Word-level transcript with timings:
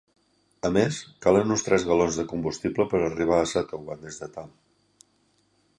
A 0.69 0.69
més, 0.77 0.95
calen 1.25 1.53
un 1.55 1.61
tres 1.67 1.85
galons 1.91 2.17
de 2.21 2.25
combustible 2.33 2.89
per 2.95 3.03
arribar 3.11 3.41
a 3.43 3.49
Satowan 3.53 4.03
des 4.07 4.21
de 4.25 4.33
Ta. 4.39 4.49